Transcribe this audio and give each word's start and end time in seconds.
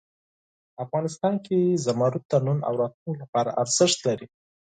افغانستان 0.83 1.33
کې 1.45 1.57
زمرد 1.85 2.21
د 2.31 2.33
نن 2.45 2.59
او 2.67 2.73
راتلونکي 2.81 3.19
لپاره 3.23 3.55
ارزښت 3.63 3.97
لري. 4.07 4.27